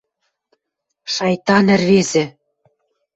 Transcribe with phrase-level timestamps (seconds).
[1.13, 2.23] Шайтан ӹрвезӹ!